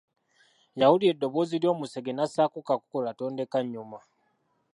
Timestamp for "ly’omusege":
1.61-2.11